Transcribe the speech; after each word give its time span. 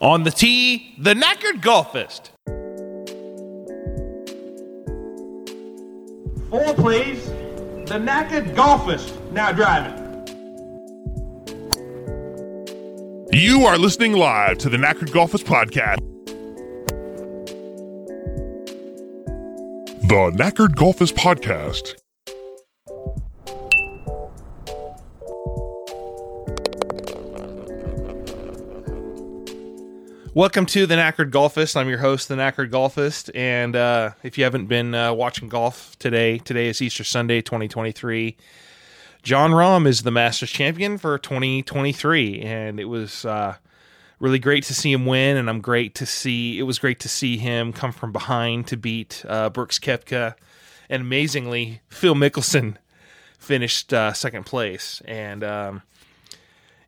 On 0.00 0.22
the 0.22 0.30
tee, 0.30 0.94
the 0.98 1.12
knackered 1.12 1.60
golfist. 1.60 2.30
Four, 6.50 6.74
please. 6.74 7.26
The 7.88 7.98
knackered 7.98 8.54
golfist 8.54 9.12
now 9.32 9.50
driving. 9.50 10.04
You 13.32 13.66
are 13.66 13.76
listening 13.76 14.12
live 14.12 14.58
to 14.58 14.68
the 14.68 14.76
Knackered 14.76 15.10
Golfist 15.10 15.44
Podcast. 15.44 15.98
The 20.08 20.30
Knackered 20.36 20.74
Golfist 20.76 21.14
Podcast. 21.14 21.94
Welcome 30.38 30.66
to 30.66 30.86
the 30.86 30.94
Knackered 30.94 31.32
Golfist. 31.32 31.74
I'm 31.74 31.88
your 31.88 31.98
host, 31.98 32.28
the 32.28 32.36
Knackered 32.36 32.70
Golfist. 32.70 33.28
And 33.34 33.74
uh, 33.74 34.12
if 34.22 34.38
you 34.38 34.44
haven't 34.44 34.66
been 34.66 34.94
uh, 34.94 35.12
watching 35.12 35.48
golf 35.48 35.98
today, 35.98 36.38
today 36.38 36.68
is 36.68 36.80
Easter 36.80 37.02
Sunday, 37.02 37.40
2023. 37.40 38.36
Jon 39.24 39.50
Rahm 39.50 39.84
is 39.84 40.02
the 40.02 40.12
Masters 40.12 40.52
champion 40.52 40.96
for 40.96 41.18
2023, 41.18 42.40
and 42.42 42.78
it 42.78 42.84
was 42.84 43.24
uh, 43.24 43.56
really 44.20 44.38
great 44.38 44.62
to 44.62 44.74
see 44.74 44.92
him 44.92 45.06
win. 45.06 45.36
And 45.36 45.50
I'm 45.50 45.60
great 45.60 45.96
to 45.96 46.06
see 46.06 46.56
it 46.60 46.62
was 46.62 46.78
great 46.78 47.00
to 47.00 47.08
see 47.08 47.36
him 47.36 47.72
come 47.72 47.90
from 47.90 48.12
behind 48.12 48.68
to 48.68 48.76
beat 48.76 49.24
uh, 49.28 49.50
Brooks 49.50 49.80
Koepka, 49.80 50.36
and 50.88 51.02
amazingly, 51.02 51.80
Phil 51.88 52.14
Mickelson 52.14 52.76
finished 53.40 53.92
uh, 53.92 54.12
second 54.12 54.46
place. 54.46 55.02
And 55.04 55.42
um, 55.42 55.82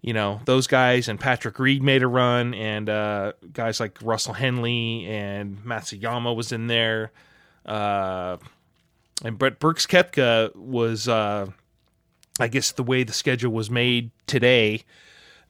you 0.03 0.13
know 0.13 0.41
those 0.45 0.67
guys 0.67 1.09
and 1.09 1.19
Patrick 1.19 1.59
Reed 1.59 1.83
made 1.83 2.03
a 2.03 2.09
run, 2.09 2.55
and 2.55 2.89
uh, 2.89 3.33
guys 3.53 3.81
like 3.81 3.99
Russell 4.03 4.35
Henley 4.35 5.07
and 5.07 5.59
Matsuyama 5.65 6.35
was 6.35 6.53
in 6.53 6.67
there. 6.67 7.13
Uh, 7.67 8.39
and 9.23 9.39
Brett 9.39 9.59
Brooks 9.59 9.87
Koepka 9.87 10.55
was 10.57 11.09
uh, 11.09 11.47
I 12.39 12.49
guess 12.49 12.73
the 12.73 12.83
way 12.83 13.03
the 13.03 13.13
schedule 13.13 13.53
was 13.53 13.71
made 13.71 14.11
today, 14.27 14.85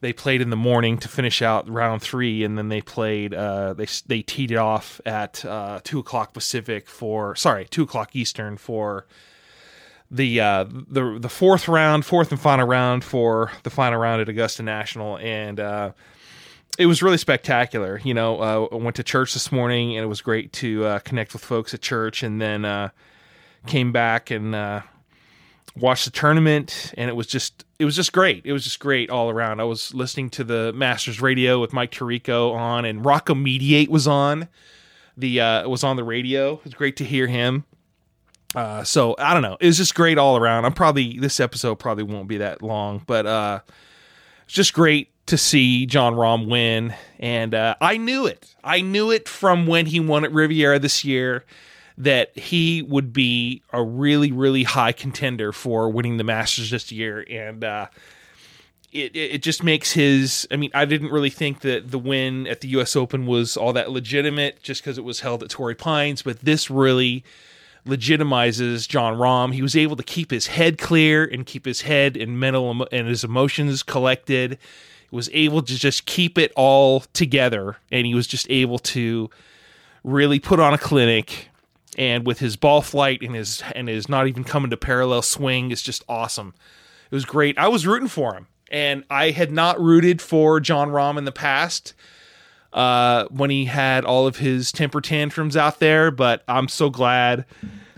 they 0.01 0.11
played 0.11 0.41
in 0.41 0.49
the 0.49 0.55
morning 0.55 0.97
to 0.97 1.07
finish 1.07 1.41
out 1.41 1.69
round 1.69 2.01
three, 2.01 2.43
and 2.43 2.57
then 2.57 2.69
they 2.69 2.81
played. 2.81 3.33
Uh, 3.33 3.73
they 3.73 3.85
they 4.07 4.21
teed 4.23 4.51
it 4.51 4.57
off 4.57 4.99
at 5.05 5.45
uh, 5.45 5.79
two 5.83 5.99
o'clock 5.99 6.33
Pacific 6.33 6.89
for 6.89 7.35
sorry 7.35 7.65
two 7.65 7.83
o'clock 7.83 8.15
Eastern 8.15 8.57
for 8.57 9.05
the 10.11 10.41
uh, 10.41 10.65
the 10.65 11.17
the 11.19 11.29
fourth 11.29 11.67
round, 11.69 12.05
fourth 12.05 12.31
and 12.31 12.39
final 12.39 12.67
round 12.67 13.03
for 13.03 13.51
the 13.63 13.69
final 13.69 13.97
round 13.97 14.21
at 14.21 14.27
Augusta 14.27 14.61
National, 14.61 15.17
and 15.17 15.59
uh, 15.59 15.93
it 16.77 16.85
was 16.85 17.01
really 17.01 17.17
spectacular. 17.17 17.99
You 18.03 18.13
know, 18.13 18.39
uh, 18.41 18.67
I 18.73 18.75
went 18.75 18.97
to 18.97 19.03
church 19.03 19.33
this 19.33 19.51
morning, 19.51 19.95
and 19.95 20.03
it 20.03 20.07
was 20.07 20.21
great 20.21 20.51
to 20.53 20.85
uh, 20.85 20.99
connect 20.99 21.31
with 21.31 21.43
folks 21.43 21.73
at 21.73 21.81
church, 21.81 22.23
and 22.23 22.41
then 22.41 22.65
uh, 22.65 22.89
came 23.67 23.93
back 23.93 24.31
and 24.31 24.53
uh, 24.53 24.81
watched 25.77 26.03
the 26.03 26.11
tournament, 26.11 26.93
and 26.97 27.09
it 27.09 27.13
was 27.13 27.27
just 27.27 27.63
it 27.79 27.85
was 27.85 27.95
just 27.95 28.11
great. 28.11 28.45
It 28.45 28.51
was 28.51 28.65
just 28.65 28.81
great 28.81 29.09
all 29.09 29.29
around. 29.29 29.61
I 29.61 29.63
was 29.63 29.93
listening 29.93 30.29
to 30.31 30.43
the 30.43 30.73
Masters 30.73 31.21
radio 31.21 31.61
with 31.61 31.71
Mike 31.71 31.91
Tirico 31.91 32.53
on, 32.53 32.83
and 32.83 33.05
Rocco 33.05 33.33
Mediate 33.33 33.89
was 33.89 34.07
on 34.07 34.49
the 35.15 35.37
was 35.65 35.85
on 35.85 35.95
the 35.95 36.03
radio. 36.03 36.55
It 36.55 36.65
was 36.65 36.73
great 36.73 36.97
to 36.97 37.05
hear 37.05 37.27
him. 37.27 37.63
Uh, 38.55 38.83
so 38.83 39.15
I 39.17 39.33
don't 39.33 39.43
know. 39.43 39.57
It 39.59 39.65
was 39.67 39.77
just 39.77 39.95
great 39.95 40.17
all 40.17 40.37
around. 40.37 40.65
I'm 40.65 40.73
probably 40.73 41.17
this 41.19 41.39
episode 41.39 41.75
probably 41.75 42.03
won't 42.03 42.27
be 42.27 42.37
that 42.37 42.61
long, 42.61 43.01
but 43.05 43.25
uh, 43.25 43.59
it's 44.43 44.53
just 44.53 44.73
great 44.73 45.09
to 45.27 45.37
see 45.37 45.85
Jon 45.85 46.15
Rahm 46.15 46.49
win, 46.49 46.93
and 47.19 47.53
uh, 47.53 47.75
I 47.79 47.97
knew 47.97 48.25
it. 48.25 48.53
I 48.63 48.81
knew 48.81 49.11
it 49.11 49.29
from 49.29 49.67
when 49.67 49.85
he 49.85 49.99
won 49.99 50.25
at 50.25 50.33
Riviera 50.33 50.79
this 50.79 51.05
year 51.05 51.45
that 51.97 52.37
he 52.37 52.81
would 52.81 53.13
be 53.13 53.61
a 53.71 53.83
really, 53.83 54.31
really 54.31 54.63
high 54.63 54.91
contender 54.91 55.51
for 55.51 55.89
winning 55.89 56.17
the 56.17 56.23
Masters 56.23 56.71
this 56.71 56.91
year, 56.91 57.25
and 57.29 57.63
uh, 57.63 57.87
it 58.91 59.15
it 59.15 59.43
just 59.43 59.63
makes 59.63 59.93
his. 59.93 60.45
I 60.51 60.57
mean, 60.57 60.71
I 60.73 60.83
didn't 60.83 61.11
really 61.11 61.29
think 61.29 61.61
that 61.61 61.91
the 61.91 61.99
win 61.99 62.47
at 62.47 62.59
the 62.59 62.67
U.S. 62.69 62.97
Open 62.97 63.25
was 63.25 63.55
all 63.55 63.71
that 63.73 63.91
legitimate, 63.91 64.61
just 64.61 64.81
because 64.81 64.97
it 64.97 65.05
was 65.05 65.21
held 65.21 65.43
at 65.43 65.49
Torrey 65.49 65.75
Pines, 65.75 66.21
but 66.21 66.39
this 66.41 66.69
really 66.69 67.23
legitimizes 67.85 68.87
Jon 68.87 69.15
Rahm. 69.17 69.53
He 69.53 69.61
was 69.61 69.75
able 69.75 69.95
to 69.95 70.03
keep 70.03 70.31
his 70.31 70.47
head 70.47 70.77
clear 70.77 71.23
and 71.23 71.45
keep 71.45 71.65
his 71.65 71.81
head 71.81 72.15
and 72.15 72.39
mental 72.39 72.87
and 72.91 73.07
his 73.07 73.23
emotions 73.23 73.83
collected. 73.83 74.57
He 75.09 75.15
was 75.15 75.29
able 75.33 75.61
to 75.63 75.75
just 75.75 76.05
keep 76.05 76.37
it 76.37 76.51
all 76.55 77.01
together, 77.13 77.77
and 77.91 78.05
he 78.05 78.13
was 78.13 78.27
just 78.27 78.49
able 78.49 78.79
to 78.79 79.29
really 80.03 80.39
put 80.39 80.59
on 80.59 80.73
a 80.73 80.77
clinic. 80.77 81.49
And 81.97 82.25
with 82.25 82.39
his 82.39 82.55
ball 82.55 82.81
flight 82.81 83.21
and 83.21 83.35
his 83.35 83.61
and 83.75 83.89
his 83.89 84.07
not 84.07 84.27
even 84.27 84.45
coming 84.45 84.69
to 84.69 84.77
parallel 84.77 85.21
swing 85.21 85.71
is 85.71 85.81
just 85.81 86.05
awesome. 86.07 86.53
It 87.09 87.15
was 87.15 87.25
great. 87.25 87.57
I 87.57 87.67
was 87.67 87.85
rooting 87.85 88.07
for 88.07 88.33
him, 88.33 88.47
and 88.71 89.03
I 89.09 89.31
had 89.31 89.51
not 89.51 89.79
rooted 89.81 90.21
for 90.21 90.61
Jon 90.61 90.89
Rahm 90.91 91.17
in 91.17 91.25
the 91.25 91.33
past 91.33 91.93
uh, 92.73 93.25
when 93.29 93.49
he 93.49 93.65
had 93.65 94.05
all 94.05 94.27
of 94.27 94.37
his 94.37 94.71
temper 94.71 95.01
tantrums 95.01 95.57
out 95.57 95.79
there, 95.79 96.11
but 96.11 96.43
I'm 96.47 96.67
so 96.67 96.89
glad 96.89 97.45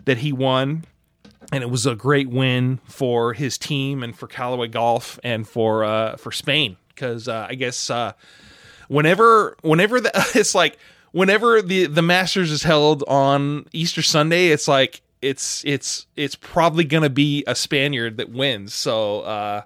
that 0.05 0.17
he 0.17 0.31
won. 0.31 0.85
And 1.51 1.61
it 1.61 1.69
was 1.69 1.85
a 1.85 1.93
great 1.93 2.29
win 2.29 2.79
for 2.85 3.33
his 3.33 3.57
team 3.57 4.01
and 4.01 4.17
for 4.17 4.27
Callaway 4.27 4.69
Golf 4.69 5.19
and 5.23 5.47
for 5.47 5.83
uh, 5.83 6.15
for 6.15 6.31
Spain 6.31 6.77
because 6.89 7.27
uh, 7.27 7.45
I 7.47 7.55
guess 7.55 7.89
uh, 7.89 8.13
whenever 8.87 9.57
whenever 9.61 9.99
the, 9.99 10.11
it's 10.35 10.55
like 10.55 10.77
whenever 11.11 11.61
the 11.61 11.85
the 11.85 12.01
Masters 12.01 12.51
is 12.51 12.63
held 12.63 13.03
on 13.07 13.67
Easter 13.71 14.01
Sunday, 14.01 14.47
it's 14.47 14.67
like 14.67 15.01
it's 15.21 15.63
it's 15.65 16.07
it's 16.15 16.35
probably 16.35 16.83
gonna 16.83 17.09
be 17.09 17.43
a 17.45 17.55
Spaniard 17.55 18.17
that 18.17 18.29
wins. 18.29 18.73
So 18.73 19.21
uh, 19.21 19.61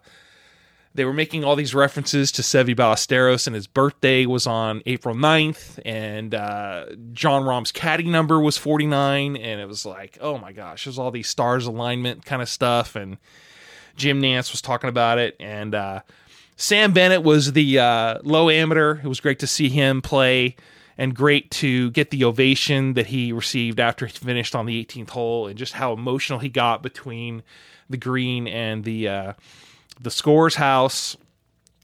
they 0.98 1.06
were 1.06 1.14
making 1.14 1.44
all 1.44 1.56
these 1.56 1.76
references 1.76 2.32
to 2.34 2.42
Seve 2.42 2.76
Ballesteros, 2.76 3.46
and 3.46 3.56
his 3.56 3.68
birthday 3.68 4.26
was 4.26 4.48
on 4.48 4.82
April 4.88 5.14
9th, 5.14 5.80
and 5.86 6.34
uh, 6.34 6.88
Jon 7.14 7.44
Rahm's 7.44 7.72
caddy 7.72 8.06
number 8.06 8.40
was 8.40 8.58
49, 8.58 9.38
and 9.38 9.62
it 9.62 9.68
was 9.68 9.86
like, 9.86 10.18
oh 10.20 10.40
my 10.40 10.52
gosh, 10.52 10.86
there's 10.86 10.98
all 10.98 11.12
these 11.12 11.30
stars 11.30 11.68
alignment 11.68 12.26
kind 12.26 12.42
of 12.42 12.50
stuff, 12.50 12.96
and 12.96 13.20
Jim 13.96 14.20
Nantz 14.20 14.52
was 14.52 14.60
talking 14.60 14.90
about 14.90 15.20
it, 15.20 15.36
and 15.40 15.76
uh, 15.76 16.02
Sam 16.56 16.94
Bennett 16.94 17.22
was 17.22 17.54
the 17.54 17.78
uh, 17.78 18.18
low 18.24 18.50
amateur. 18.50 18.98
It 18.98 19.08
was 19.08 19.20
great 19.20 19.38
to 19.40 19.48
see 19.48 19.70
him 19.70 20.02
play, 20.02 20.56
and 20.98 21.16
great 21.16 21.52
to 21.52 21.92
get 21.92 22.10
the 22.10 22.24
ovation 22.24 22.96
that 22.96 23.06
he 23.06 23.32
received 23.32 23.80
after 23.80 24.08
he 24.08 24.14
finished 24.14 24.56
on 24.56 24.66
the 24.66 24.84
18th 24.84 25.12
hole, 25.12 25.46
and 25.46 25.60
just 25.60 25.74
how 25.74 25.94
emotional 25.94 26.40
he 26.40 26.50
got 26.50 26.82
between 26.82 27.44
the 27.88 27.98
green 27.98 28.48
and 28.48 28.84
the 28.84 29.08
uh, 29.08 29.34
the 30.00 30.12
scores 30.12 30.56
house 30.56 31.18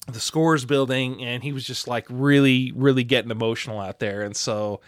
the 0.08 0.20
scores 0.20 0.66
building 0.66 1.24
and 1.24 1.44
he 1.44 1.54
was 1.54 1.66
just 1.66 1.88
like 1.88 2.06
really 2.10 2.72
really 2.76 3.04
getting 3.04 3.32
emotional 3.32 3.80
out 3.80 4.00
there. 4.00 4.22
And 4.22 4.36
so 4.36 4.82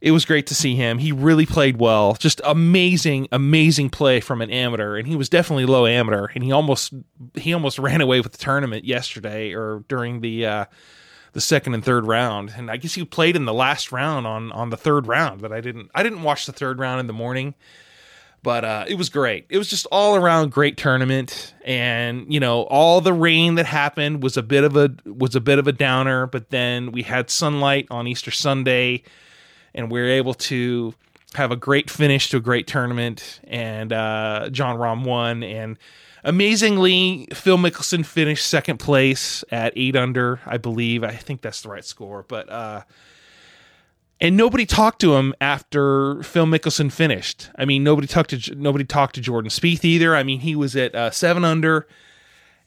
it 0.00 0.12
was 0.12 0.24
great 0.24 0.46
to 0.46 0.54
see 0.54 0.76
him. 0.76 0.98
He 0.98 1.12
really 1.12 1.44
played 1.46 1.78
well. 1.78 2.14
Just 2.14 2.40
amazing 2.44 3.28
amazing 3.32 3.90
play 3.90 4.20
from 4.20 4.42
an 4.42 4.50
amateur. 4.50 4.96
And 4.96 5.06
he 5.06 5.16
was 5.16 5.28
definitely 5.28 5.66
low 5.66 5.86
amateur. 5.86 6.28
And 6.34 6.44
he 6.44 6.52
almost 6.52 6.92
he 7.34 7.54
almost 7.54 7.78
ran 7.80 8.00
away 8.00 8.20
with 8.20 8.32
the 8.32 8.38
tournament 8.38 8.84
yesterday 8.84 9.52
or 9.52 9.84
during 9.88 10.20
the 10.20 10.46
uh 10.46 10.64
the 11.32 11.40
second 11.40 11.74
and 11.74 11.84
third 11.84 12.06
round. 12.06 12.52
And 12.56 12.70
i 12.70 12.76
guess 12.76 12.94
he 12.94 13.04
played 13.04 13.36
in 13.36 13.46
the 13.46 13.54
last 13.54 13.90
round 13.90 14.26
on 14.26 14.52
on 14.52 14.68
the 14.68 14.76
third 14.76 15.06
round 15.06 15.40
but 15.40 15.52
i 15.52 15.62
didn't 15.62 15.90
i 15.94 16.02
didn't 16.02 16.22
watch 16.22 16.44
the 16.44 16.52
third 16.52 16.78
round 16.78 17.00
in 17.00 17.06
the 17.06 17.14
morning 17.14 17.54
but 18.42 18.64
uh, 18.64 18.84
it 18.88 18.94
was 18.94 19.08
great. 19.08 19.46
It 19.50 19.58
was 19.58 19.68
just 19.68 19.86
all 19.92 20.16
around 20.16 20.50
great 20.50 20.76
tournament, 20.76 21.54
and 21.64 22.32
you 22.32 22.40
know, 22.40 22.62
all 22.62 23.00
the 23.00 23.12
rain 23.12 23.56
that 23.56 23.66
happened 23.66 24.22
was 24.22 24.36
a 24.36 24.42
bit 24.42 24.64
of 24.64 24.76
a 24.76 24.94
was 25.04 25.34
a 25.34 25.40
bit 25.40 25.58
of 25.58 25.66
a 25.66 25.72
downer. 25.72 26.26
But 26.26 26.50
then 26.50 26.92
we 26.92 27.02
had 27.02 27.30
sunlight 27.30 27.86
on 27.90 28.06
Easter 28.06 28.30
Sunday, 28.30 29.02
and 29.74 29.90
we 29.90 30.00
were 30.00 30.08
able 30.08 30.34
to 30.34 30.94
have 31.34 31.50
a 31.52 31.56
great 31.56 31.90
finish 31.90 32.30
to 32.30 32.38
a 32.38 32.40
great 32.40 32.66
tournament. 32.66 33.40
And 33.44 33.92
uh, 33.92 34.48
Jon 34.50 34.78
Rahm 34.78 35.04
won, 35.04 35.42
and 35.42 35.76
amazingly, 36.24 37.28
Phil 37.34 37.58
Mickelson 37.58 38.06
finished 38.06 38.46
second 38.46 38.78
place 38.78 39.44
at 39.50 39.74
eight 39.76 39.96
under, 39.96 40.40
I 40.46 40.56
believe. 40.56 41.04
I 41.04 41.14
think 41.14 41.42
that's 41.42 41.62
the 41.62 41.68
right 41.68 41.84
score, 41.84 42.24
but. 42.26 42.48
Uh, 42.48 42.82
and 44.20 44.36
nobody 44.36 44.66
talked 44.66 45.00
to 45.00 45.16
him 45.16 45.34
after 45.40 46.22
Phil 46.22 46.46
Mickelson 46.46 46.92
finished. 46.92 47.50
I 47.56 47.64
mean, 47.64 47.82
nobody 47.82 48.06
talked 48.06 48.30
to 48.30 48.54
nobody 48.54 48.84
talked 48.84 49.14
to 49.14 49.20
Jordan 49.20 49.50
Spieth 49.50 49.84
either. 49.84 50.14
I 50.14 50.22
mean, 50.22 50.40
he 50.40 50.54
was 50.54 50.76
at 50.76 50.94
uh, 50.94 51.10
seven 51.10 51.44
under, 51.44 51.86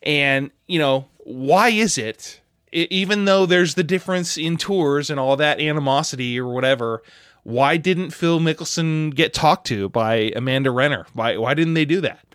and 0.01 0.51
you 0.67 0.79
know 0.79 1.07
why 1.19 1.69
is 1.69 1.97
it? 1.97 2.39
Even 2.71 3.25
though 3.25 3.45
there's 3.45 3.75
the 3.75 3.83
difference 3.83 4.35
in 4.35 4.57
tours 4.57 5.11
and 5.11 5.19
all 5.19 5.35
that 5.35 5.59
animosity 5.59 6.39
or 6.39 6.51
whatever, 6.51 7.03
why 7.43 7.77
didn't 7.77 8.09
Phil 8.09 8.39
Mickelson 8.39 9.13
get 9.13 9.31
talked 9.31 9.67
to 9.67 9.89
by 9.89 10.31
Amanda 10.35 10.71
Renner? 10.71 11.05
Why 11.13 11.37
why 11.37 11.53
didn't 11.53 11.75
they 11.75 11.85
do 11.85 12.01
that? 12.01 12.25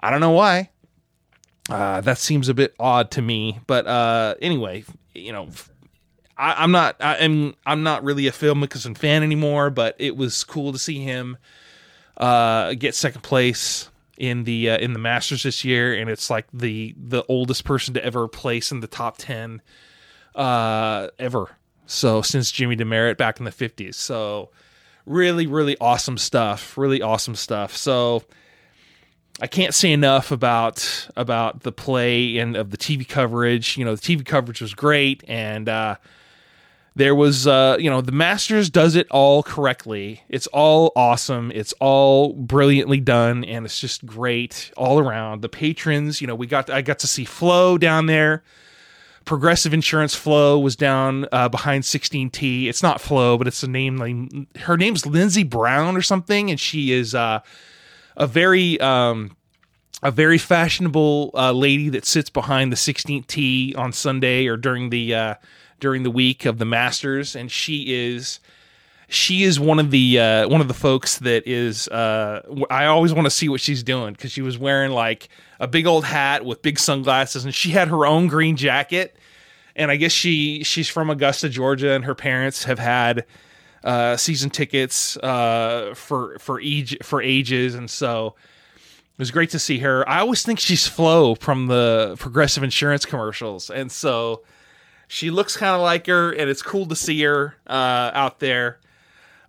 I 0.00 0.10
don't 0.10 0.20
know 0.20 0.30
why. 0.30 0.70
Uh, 1.68 2.02
that 2.02 2.18
seems 2.18 2.48
a 2.48 2.54
bit 2.54 2.74
odd 2.78 3.10
to 3.12 3.22
me, 3.22 3.58
but 3.66 3.86
uh, 3.86 4.34
anyway, 4.42 4.84
you 5.14 5.32
know, 5.32 5.48
I, 6.36 6.54
I'm 6.62 6.72
not 6.72 6.96
I 7.00 7.16
am 7.16 7.54
I'm 7.66 7.82
not 7.82 8.04
really 8.04 8.26
a 8.26 8.32
Phil 8.32 8.54
Mickelson 8.54 8.96
fan 8.96 9.22
anymore, 9.22 9.70
but 9.70 9.96
it 9.98 10.16
was 10.16 10.44
cool 10.44 10.72
to 10.72 10.78
see 10.78 11.00
him 11.00 11.36
uh, 12.16 12.74
get 12.74 12.94
second 12.94 13.22
place 13.22 13.88
in 14.18 14.44
the 14.44 14.70
uh, 14.70 14.78
in 14.78 14.92
the 14.92 14.98
Masters 14.98 15.42
this 15.42 15.64
year, 15.64 15.94
and 15.94 16.10
it's 16.10 16.30
like 16.30 16.46
the 16.52 16.94
the 16.96 17.24
oldest 17.28 17.64
person 17.64 17.94
to 17.94 18.04
ever 18.04 18.28
place 18.28 18.70
in 18.70 18.80
the 18.80 18.86
top 18.86 19.18
ten 19.18 19.62
uh, 20.34 21.08
ever. 21.18 21.56
So 21.86 22.22
since 22.22 22.50
Jimmy 22.50 22.76
Demaret 22.76 23.16
back 23.16 23.38
in 23.38 23.44
the 23.44 23.52
fifties, 23.52 23.96
so 23.96 24.50
really 25.06 25.46
really 25.46 25.76
awesome 25.80 26.18
stuff, 26.18 26.76
really 26.78 27.02
awesome 27.02 27.34
stuff. 27.34 27.76
So 27.76 28.22
I 29.40 29.48
can't 29.48 29.74
say 29.74 29.92
enough 29.92 30.30
about 30.30 31.08
about 31.16 31.62
the 31.62 31.72
play 31.72 32.38
and 32.38 32.56
of 32.56 32.70
the 32.70 32.76
TV 32.76 33.06
coverage. 33.08 33.76
You 33.76 33.84
know, 33.84 33.96
the 33.96 34.00
TV 34.00 34.24
coverage 34.24 34.60
was 34.60 34.74
great, 34.74 35.24
and 35.26 35.68
uh, 35.68 35.96
there 36.96 37.14
was 37.14 37.46
uh, 37.46 37.76
you 37.78 37.90
know 37.90 38.00
the 38.00 38.12
Masters 38.12 38.70
does 38.70 38.94
it 38.94 39.06
all 39.10 39.42
correctly. 39.42 40.22
It's 40.28 40.46
all 40.48 40.92
awesome. 40.94 41.50
It's 41.54 41.72
all 41.80 42.32
brilliantly 42.32 43.00
done, 43.00 43.44
and 43.44 43.64
it's 43.64 43.80
just 43.80 44.06
great 44.06 44.70
all 44.76 44.98
around. 44.98 45.42
The 45.42 45.48
patrons, 45.48 46.20
you 46.20 46.26
know, 46.26 46.34
we 46.34 46.46
got 46.46 46.70
I 46.70 46.82
got 46.82 46.98
to 47.00 47.06
see 47.06 47.24
Flo 47.24 47.78
down 47.78 48.06
there. 48.06 48.42
Progressive 49.24 49.72
Insurance 49.72 50.14
Flo 50.14 50.58
was 50.58 50.76
down 50.76 51.26
uh, 51.32 51.48
behind 51.48 51.84
16T. 51.84 52.66
It's 52.66 52.82
not 52.82 53.00
Flo, 53.00 53.38
but 53.38 53.46
it's 53.46 53.62
a 53.62 53.68
name 53.68 53.96
like 53.96 54.58
her 54.60 54.76
name's 54.76 55.06
Lindsey 55.06 55.44
Brown 55.44 55.96
or 55.96 56.02
something, 56.02 56.50
and 56.50 56.60
she 56.60 56.92
is. 56.92 57.14
Uh, 57.14 57.40
a 58.16 58.26
very 58.26 58.78
um, 58.80 59.36
a 60.02 60.10
very 60.10 60.38
fashionable 60.38 61.30
uh, 61.34 61.52
lady 61.52 61.88
that 61.88 62.04
sits 62.04 62.30
behind 62.30 62.70
the 62.70 62.76
16th 62.76 63.26
tee 63.26 63.74
on 63.76 63.92
Sunday 63.92 64.46
or 64.46 64.56
during 64.56 64.90
the 64.90 65.14
uh, 65.14 65.34
during 65.80 66.02
the 66.02 66.10
week 66.10 66.44
of 66.44 66.58
the 66.58 66.64
Masters, 66.64 67.36
and 67.36 67.50
she 67.50 67.94
is 67.94 68.40
she 69.08 69.44
is 69.44 69.60
one 69.60 69.78
of 69.78 69.90
the 69.90 70.18
uh, 70.18 70.48
one 70.48 70.60
of 70.60 70.68
the 70.68 70.74
folks 70.74 71.18
that 71.18 71.46
is 71.46 71.88
uh, 71.88 72.40
I 72.70 72.86
always 72.86 73.12
want 73.12 73.26
to 73.26 73.30
see 73.30 73.48
what 73.48 73.60
she's 73.60 73.82
doing 73.82 74.12
because 74.12 74.32
she 74.32 74.42
was 74.42 74.58
wearing 74.58 74.92
like 74.92 75.28
a 75.60 75.68
big 75.68 75.86
old 75.86 76.04
hat 76.04 76.44
with 76.44 76.62
big 76.62 76.78
sunglasses, 76.78 77.44
and 77.44 77.54
she 77.54 77.70
had 77.70 77.88
her 77.88 78.06
own 78.06 78.26
green 78.26 78.56
jacket. 78.56 79.16
And 79.76 79.90
I 79.90 79.96
guess 79.96 80.12
she 80.12 80.62
she's 80.64 80.88
from 80.88 81.10
Augusta, 81.10 81.48
Georgia, 81.48 81.92
and 81.92 82.04
her 82.04 82.14
parents 82.14 82.64
have 82.64 82.78
had 82.78 83.24
uh, 83.82 84.16
season 84.16 84.50
tickets 84.50 85.16
uh, 85.18 85.92
for 85.94 86.38
for 86.38 86.60
age, 86.60 86.96
for 87.02 87.20
ages, 87.20 87.74
and 87.74 87.90
so 87.90 88.34
it 88.76 89.18
was 89.18 89.30
great 89.30 89.50
to 89.50 89.58
see 89.58 89.78
her. 89.78 90.08
I 90.08 90.20
always 90.20 90.42
think 90.42 90.58
she's 90.58 90.86
Flo 90.86 91.34
from 91.34 91.66
the 91.66 92.16
Progressive 92.18 92.62
Insurance 92.62 93.04
commercials, 93.04 93.68
and 93.68 93.90
so 93.90 94.42
she 95.14 95.30
looks 95.30 95.56
kind 95.56 95.76
of 95.76 95.80
like 95.80 96.08
her, 96.08 96.32
and 96.32 96.50
it's 96.50 96.60
cool 96.60 96.86
to 96.86 96.96
see 96.96 97.22
her 97.22 97.54
uh, 97.68 98.10
out 98.12 98.40
there. 98.40 98.80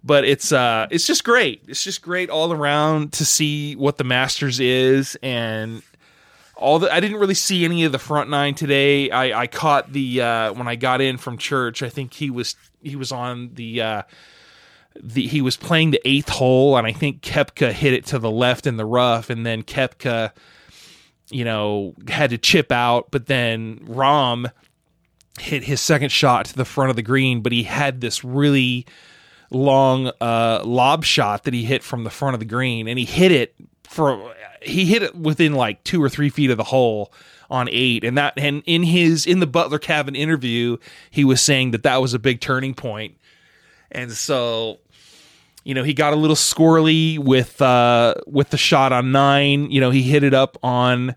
But 0.03 0.23
it's 0.23 0.51
uh, 0.51 0.85
it's 0.91 1.07
just 1.07 1.23
great. 1.23 1.63
It's 1.67 1.83
just 1.83 2.03
great 2.03 2.29
all 2.29 2.53
around 2.53 3.13
to 3.13 3.25
see 3.25 3.75
what 3.75 3.97
the 3.97 4.03
Masters 4.03 4.59
is, 4.59 5.17
and 5.23 5.81
all 6.55 6.77
the. 6.77 6.93
I 6.93 6.99
didn't 6.99 7.17
really 7.17 7.33
see 7.33 7.65
any 7.65 7.83
of 7.83 7.91
the 7.91 7.97
front 7.97 8.29
nine 8.29 8.53
today. 8.53 9.09
I, 9.09 9.41
I 9.41 9.47
caught 9.47 9.91
the 9.91 10.21
uh, 10.21 10.53
when 10.53 10.67
I 10.67 10.75
got 10.75 11.01
in 11.01 11.17
from 11.17 11.39
church. 11.39 11.81
I 11.81 11.89
think 11.89 12.13
he 12.13 12.29
was 12.29 12.55
he 12.83 12.95
was 12.95 13.11
on 13.11 13.55
the 13.55 13.81
uh, 13.81 14.01
the 15.01 15.25
he 15.25 15.41
was 15.41 15.57
playing 15.57 15.89
the 15.89 16.01
eighth 16.07 16.29
hole, 16.29 16.77
and 16.77 16.85
I 16.85 16.91
think 16.91 17.23
Koepka 17.23 17.71
hit 17.71 17.93
it 17.93 18.05
to 18.07 18.19
the 18.19 18.29
left 18.29 18.67
in 18.67 18.77
the 18.77 18.85
rough, 18.85 19.31
and 19.31 19.43
then 19.43 19.63
Koepka, 19.63 20.31
you 21.31 21.43
know, 21.43 21.95
had 22.07 22.29
to 22.29 22.37
chip 22.37 22.71
out, 22.71 23.09
but 23.09 23.25
then 23.25 23.79
Rahm 23.79 24.51
hit 25.39 25.63
his 25.63 25.81
second 25.81 26.11
shot 26.11 26.45
to 26.45 26.55
the 26.55 26.65
front 26.65 26.89
of 26.89 26.95
the 26.95 27.01
green, 27.01 27.41
but 27.41 27.51
he 27.51 27.63
had 27.63 28.01
this 28.01 28.23
really 28.23 28.85
long 29.49 30.11
uh, 30.21 30.61
lob 30.63 31.03
shot 31.03 31.43
that 31.43 31.53
he 31.53 31.63
hit 31.63 31.83
from 31.83 32.03
the 32.03 32.09
front 32.09 32.33
of 32.33 32.39
the 32.39 32.45
green, 32.45 32.87
and 32.87 32.97
he 32.97 33.05
hit 33.05 33.31
it 33.31 33.55
for 33.83 34.33
he 34.61 34.85
hit 34.85 35.03
it 35.03 35.15
within 35.15 35.53
like 35.53 35.83
two 35.83 36.03
or 36.03 36.09
three 36.09 36.29
feet 36.29 36.49
of 36.49 36.57
the 36.57 36.63
hole 36.63 37.13
on 37.49 37.69
eight 37.71 38.03
and 38.03 38.17
that 38.17 38.33
and 38.37 38.63
in 38.65 38.81
his 38.81 39.27
in 39.27 39.39
the 39.39 39.45
butler 39.45 39.77
cabin 39.77 40.15
interview 40.15 40.75
he 41.11 41.23
was 41.23 41.39
saying 41.39 41.69
that 41.69 41.83
that 41.83 42.01
was 42.01 42.13
a 42.13 42.19
big 42.19 42.41
turning 42.41 42.73
point. 42.73 43.15
And 43.91 44.11
so 44.11 44.79
you 45.63 45.73
know 45.73 45.83
he 45.83 45.93
got 45.93 46.13
a 46.13 46.15
little 46.15 46.35
squirrely 46.35 47.19
with 47.19 47.61
uh 47.61 48.15
with 48.25 48.49
the 48.49 48.57
shot 48.57 48.91
on 48.91 49.11
nine. 49.11 49.69
You 49.71 49.81
know 49.81 49.91
he 49.91 50.01
hit 50.01 50.23
it 50.23 50.33
up 50.33 50.57
on 50.63 51.15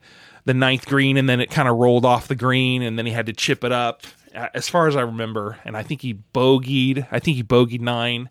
the 0.48 0.54
ninth 0.54 0.86
green 0.86 1.18
and 1.18 1.28
then 1.28 1.40
it 1.40 1.50
kind 1.50 1.68
of 1.68 1.76
rolled 1.76 2.06
off 2.06 2.26
the 2.26 2.34
green 2.34 2.80
and 2.80 2.98
then 2.98 3.04
he 3.04 3.12
had 3.12 3.26
to 3.26 3.34
chip 3.34 3.62
it 3.62 3.70
up 3.70 4.02
as 4.54 4.66
far 4.66 4.88
as 4.88 4.96
i 4.96 5.02
remember 5.02 5.58
and 5.66 5.76
i 5.76 5.82
think 5.82 6.00
he 6.00 6.14
bogeyed 6.32 7.06
i 7.12 7.18
think 7.18 7.36
he 7.36 7.42
bogeyed 7.42 7.82
nine 7.82 8.30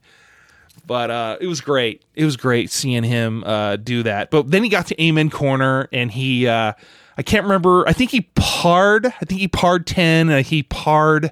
but 0.87 1.11
uh, 1.11 1.37
it 1.41 1.47
was 1.47 1.59
great. 1.59 2.03
It 2.15 2.23
was 2.23 2.37
great 2.37 2.71
seeing 2.71 3.03
him 3.03 3.43
uh, 3.43 3.75
do 3.75 4.03
that. 4.03 4.31
But 4.31 4.49
then 4.49 4.63
he 4.63 4.69
got 4.69 4.87
to 4.87 5.03
Amen 5.03 5.29
Corner, 5.29 5.89
and 5.91 6.09
he 6.09 6.47
uh, 6.47 6.73
I 7.17 7.23
can't 7.23 7.43
remember. 7.43 7.85
I 7.87 7.93
think 7.93 8.11
he 8.11 8.21
parred. 8.35 9.05
I 9.05 9.25
think 9.25 9.41
he 9.41 9.49
parred 9.49 9.85
ten, 9.85 10.43
he 10.43 10.63
parred 10.63 11.31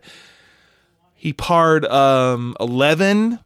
he 1.15 1.31
parred 1.31 1.85
um, 1.85 2.55
eleven. 2.59 3.39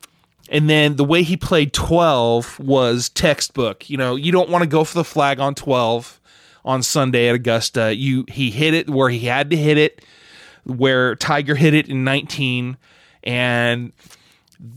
And 0.52 0.68
then 0.68 0.96
the 0.96 1.04
way 1.04 1.22
he 1.22 1.38
played 1.38 1.74
12 1.74 2.60
was 2.60 3.10
textbook. 3.10 3.88
You 3.88 3.98
know, 3.98 4.16
you 4.16 4.32
don't 4.32 4.50
want 4.50 4.64
to 4.64 4.68
go 4.68 4.84
for 4.84 4.96
the 4.96 5.04
flag 5.04 5.40
on 5.40 5.54
12 5.54 6.19
on 6.66 6.84
Sunday 6.84 7.30
at 7.30 7.36
Augusta. 7.36 7.96
You 7.96 8.26
he 8.28 8.52
hit 8.52 8.74
it 8.74 8.90
where 8.90 9.10
he 9.10 9.20
had 9.20 9.50
to 9.52 9.58
hit 9.58 9.78
it, 9.78 10.04
where 10.64 11.16
Tiger 11.16 11.56
hit 11.56 11.74
it 11.74 11.90
in 11.90 12.04
19 12.04 12.78
and 13.24 13.92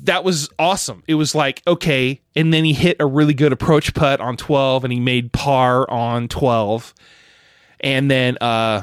that 0.04 0.22
was 0.22 0.48
awesome. 0.58 1.02
It 1.08 1.14
was 1.14 1.34
like, 1.34 1.62
okay, 1.66 2.20
and 2.36 2.52
then 2.52 2.64
he 2.64 2.72
hit 2.72 2.98
a 3.00 3.06
really 3.06 3.34
good 3.34 3.52
approach 3.52 3.94
putt 3.94 4.20
on 4.20 4.36
12 4.36 4.84
and 4.84 4.92
he 4.92 5.00
made 5.00 5.32
par 5.32 5.88
on 5.90 6.28
12. 6.28 6.94
And 7.80 8.10
then 8.10 8.38
uh 8.40 8.82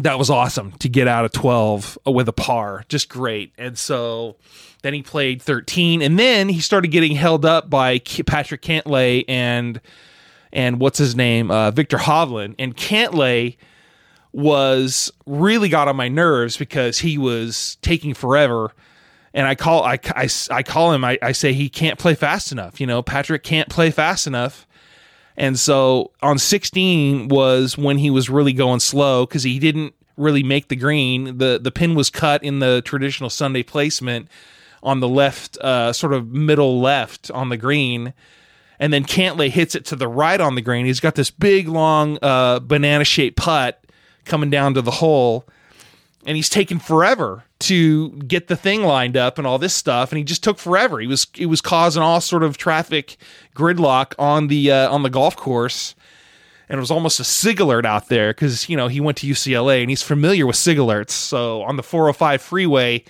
that 0.00 0.18
was 0.18 0.28
awesome 0.28 0.72
to 0.72 0.88
get 0.88 1.06
out 1.06 1.24
of 1.24 1.32
12 1.32 1.98
with 2.06 2.28
a 2.28 2.32
par. 2.32 2.84
Just 2.88 3.08
great. 3.08 3.52
And 3.56 3.78
so 3.78 4.36
then 4.82 4.92
he 4.92 5.02
played 5.02 5.40
13 5.40 6.02
and 6.02 6.18
then 6.18 6.48
he 6.48 6.60
started 6.60 6.88
getting 6.88 7.14
held 7.14 7.44
up 7.44 7.70
by 7.70 8.00
Patrick 8.00 8.62
Cantlay 8.62 9.24
and 9.28 9.80
and 10.54 10.80
what's 10.80 10.96
his 10.96 11.14
name? 11.14 11.50
Uh 11.50 11.70
Viktor 11.70 11.98
Hovland. 11.98 12.54
And 12.58 12.74
Cantlay 12.74 13.56
was 14.32 15.12
really 15.26 15.68
got 15.68 15.88
on 15.88 15.96
my 15.96 16.08
nerves 16.08 16.56
because 16.56 17.00
he 17.00 17.18
was 17.18 17.76
taking 17.82 18.14
forever. 18.14 18.72
And 19.34 19.46
I 19.46 19.54
call 19.54 19.82
I, 19.82 19.98
I, 20.14 20.28
I 20.50 20.62
call 20.62 20.92
him 20.92 21.04
I, 21.04 21.18
I 21.20 21.32
say 21.32 21.52
he 21.52 21.68
can't 21.68 21.98
play 21.98 22.14
fast 22.14 22.50
enough 22.52 22.80
you 22.80 22.86
know 22.86 23.02
Patrick 23.02 23.42
can't 23.42 23.68
play 23.68 23.90
fast 23.90 24.26
enough. 24.26 24.66
And 25.36 25.58
so 25.58 26.12
on 26.22 26.38
16 26.38 27.28
was 27.28 27.76
when 27.76 27.98
he 27.98 28.08
was 28.08 28.30
really 28.30 28.52
going 28.52 28.80
slow 28.80 29.26
because 29.26 29.42
he 29.42 29.58
didn't 29.58 29.94
really 30.16 30.42
make 30.42 30.68
the 30.68 30.76
green. 30.76 31.38
The 31.38 31.58
the 31.60 31.72
pin 31.72 31.94
was 31.94 32.10
cut 32.10 32.42
in 32.42 32.60
the 32.60 32.82
traditional 32.82 33.30
Sunday 33.30 33.62
placement 33.62 34.28
on 34.82 35.00
the 35.00 35.08
left 35.08 35.56
uh, 35.58 35.92
sort 35.92 36.12
of 36.12 36.28
middle 36.28 36.80
left 36.80 37.30
on 37.30 37.48
the 37.48 37.56
green 37.56 38.12
and 38.78 38.92
then 38.92 39.04
Cantlay 39.04 39.50
hits 39.50 39.74
it 39.74 39.84
to 39.86 39.96
the 39.96 40.08
right 40.08 40.40
on 40.40 40.54
the 40.54 40.62
green. 40.62 40.86
He's 40.86 41.00
got 41.00 41.14
this 41.14 41.30
big 41.30 41.68
long 41.68 42.18
uh, 42.22 42.60
banana 42.60 43.04
shaped 43.04 43.36
putt 43.36 43.84
coming 44.24 44.50
down 44.50 44.74
to 44.74 44.82
the 44.82 44.90
hole 44.90 45.46
and 46.26 46.36
he's 46.36 46.48
taken 46.48 46.78
forever 46.78 47.44
to 47.60 48.10
get 48.12 48.48
the 48.48 48.56
thing 48.56 48.82
lined 48.82 49.16
up 49.16 49.38
and 49.38 49.46
all 49.46 49.58
this 49.58 49.74
stuff 49.74 50.10
and 50.10 50.18
he 50.18 50.24
just 50.24 50.42
took 50.42 50.58
forever. 50.58 50.98
He 50.98 51.06
was 51.06 51.26
it 51.36 51.46
was 51.46 51.60
causing 51.60 52.02
all 52.02 52.20
sort 52.20 52.42
of 52.42 52.56
traffic 52.56 53.16
gridlock 53.54 54.14
on 54.18 54.48
the 54.48 54.70
uh, 54.70 54.90
on 54.90 55.02
the 55.02 55.10
golf 55.10 55.36
course 55.36 55.94
and 56.68 56.78
it 56.78 56.80
was 56.80 56.90
almost 56.90 57.20
a 57.20 57.24
sig 57.24 57.60
alert 57.60 57.86
out 57.86 58.08
there 58.08 58.32
because 58.32 58.68
you 58.68 58.76
know 58.76 58.88
he 58.88 59.00
went 59.00 59.18
to 59.18 59.26
ucla 59.26 59.80
and 59.80 59.90
he's 59.90 60.02
familiar 60.02 60.46
with 60.46 60.56
sig 60.56 60.78
alerts 60.78 61.10
so 61.10 61.62
on 61.62 61.76
the 61.76 61.82
405 61.82 62.40
freeway 62.40 63.04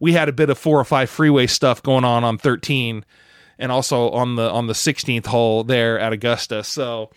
we 0.00 0.12
had 0.12 0.28
a 0.28 0.32
bit 0.32 0.50
of 0.50 0.58
405 0.58 1.08
freeway 1.10 1.46
stuff 1.46 1.82
going 1.82 2.04
on 2.04 2.24
on 2.24 2.38
13 2.38 3.04
and 3.58 3.72
also 3.72 4.10
on 4.10 4.36
the 4.36 4.50
on 4.50 4.66
the 4.66 4.72
16th 4.72 5.26
hole 5.26 5.64
there 5.64 5.98
at 5.98 6.12
augusta 6.12 6.62
so 6.64 7.10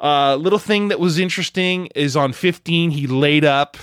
uh, 0.00 0.36
little 0.36 0.60
thing 0.60 0.88
that 0.88 1.00
was 1.00 1.18
interesting 1.18 1.86
is 1.94 2.16
on 2.16 2.32
15 2.32 2.90
he 2.90 3.06
laid 3.06 3.44
up 3.44 3.76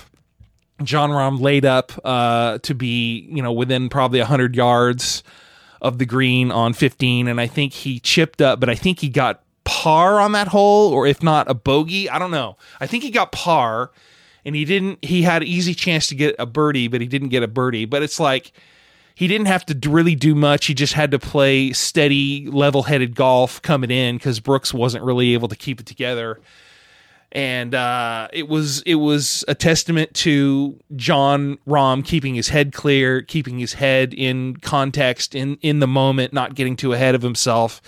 Jon 0.82 1.10
Rahm 1.10 1.40
laid 1.40 1.64
up 1.64 1.92
uh, 2.04 2.58
to 2.58 2.74
be, 2.74 3.26
you 3.30 3.42
know, 3.42 3.52
within 3.52 3.88
probably 3.88 4.18
100 4.18 4.54
yards 4.54 5.22
of 5.80 5.98
the 5.98 6.06
green 6.06 6.50
on 6.50 6.74
15. 6.74 7.28
And 7.28 7.40
I 7.40 7.46
think 7.46 7.72
he 7.72 7.98
chipped 8.00 8.42
up, 8.42 8.60
but 8.60 8.68
I 8.68 8.74
think 8.74 9.00
he 9.00 9.08
got 9.08 9.42
par 9.64 10.20
on 10.20 10.32
that 10.32 10.48
hole, 10.48 10.92
or 10.92 11.06
if 11.06 11.22
not 11.22 11.50
a 11.50 11.54
bogey. 11.54 12.10
I 12.10 12.18
don't 12.18 12.30
know. 12.30 12.56
I 12.80 12.86
think 12.86 13.02
he 13.02 13.10
got 13.10 13.32
par 13.32 13.90
and 14.44 14.54
he 14.54 14.64
didn't, 14.64 15.04
he 15.04 15.22
had 15.22 15.42
easy 15.42 15.74
chance 15.74 16.06
to 16.08 16.14
get 16.14 16.36
a 16.38 16.46
birdie, 16.46 16.88
but 16.88 17.00
he 17.00 17.06
didn't 17.06 17.28
get 17.30 17.42
a 17.42 17.48
birdie. 17.48 17.86
But 17.86 18.02
it's 18.02 18.20
like, 18.20 18.52
he 19.16 19.26
didn't 19.26 19.46
have 19.46 19.66
to 19.66 19.90
really 19.90 20.14
do 20.14 20.36
much. 20.36 20.66
He 20.66 20.74
just 20.74 20.92
had 20.92 21.10
to 21.10 21.18
play 21.18 21.72
steady, 21.72 22.46
level 22.48 22.84
headed 22.84 23.16
golf 23.16 23.60
coming 23.62 23.90
in 23.90 24.16
because 24.16 24.38
Brooks 24.38 24.72
wasn't 24.72 25.02
really 25.02 25.34
able 25.34 25.48
to 25.48 25.56
keep 25.56 25.80
it 25.80 25.86
together 25.86 26.40
and 27.36 27.74
uh, 27.74 28.28
it 28.32 28.48
was 28.48 28.82
it 28.82 28.94
was 28.94 29.44
a 29.48 29.54
testament 29.54 30.14
to 30.14 30.78
Jon 30.94 31.58
Rahm 31.66 32.04
keeping 32.04 32.34
his 32.34 32.48
head 32.48 32.72
clear, 32.72 33.20
keeping 33.20 33.58
his 33.58 33.74
head 33.74 34.14
in 34.14 34.56
context, 34.56 35.34
in 35.34 35.58
in 35.60 35.80
the 35.80 35.86
moment, 35.86 36.32
not 36.32 36.54
getting 36.54 36.76
too 36.76 36.92
ahead 36.92 37.14
of 37.14 37.22
himself. 37.22 37.82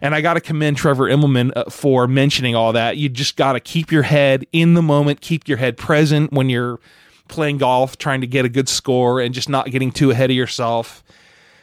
And 0.00 0.14
I 0.14 0.20
got 0.20 0.34
to 0.34 0.40
commend 0.40 0.76
Trevor 0.76 1.10
Immelman 1.10 1.52
uh, 1.56 1.64
for 1.68 2.06
mentioning 2.06 2.54
all 2.54 2.72
that. 2.72 2.96
You 2.96 3.08
just 3.08 3.36
got 3.36 3.54
to 3.54 3.60
keep 3.60 3.90
your 3.90 4.04
head 4.04 4.46
in 4.52 4.72
the 4.72 4.82
moment, 4.82 5.20
keep 5.20 5.48
your 5.48 5.58
head 5.58 5.76
present 5.76 6.32
when 6.32 6.48
you're 6.48 6.78
playing 7.28 7.58
golf, 7.58 7.98
trying 7.98 8.20
to 8.22 8.26
get 8.26 8.44
a 8.44 8.48
good 8.48 8.68
score, 8.68 9.20
and 9.20 9.34
just 9.34 9.48
not 9.48 9.70
getting 9.70 9.92
too 9.92 10.10
ahead 10.10 10.30
of 10.30 10.36
yourself. 10.36 11.04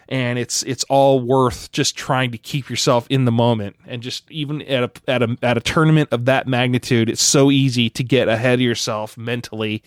And 0.08 0.38
it's 0.38 0.62
it's 0.64 0.84
all 0.86 1.20
worth 1.20 1.72
just 1.72 1.98
trying 1.98 2.32
to 2.32 2.38
keep 2.38 2.70
yourself 2.70 3.08
in 3.10 3.26
the 3.26 3.32
moment. 3.32 3.76
And 3.88 4.04
just 4.04 4.30
even 4.30 4.62
at 4.64 4.84
a 4.84 5.12
at 5.12 5.24
a 5.24 5.38
at 5.42 5.58
a 5.58 5.62
tournament 5.62 6.10
of 6.12 6.26
that 6.26 6.48
magnitude 6.48 7.10
it's 7.10 7.24
so 7.24 7.50
easy 7.50 7.90
to 7.90 8.04
get 8.04 8.28
ahead 8.28 8.56
of 8.56 8.62
yourself 8.62 9.18
mentally 9.18 9.82